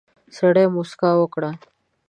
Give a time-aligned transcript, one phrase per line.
[0.37, 1.51] سړي موسکا وکړه.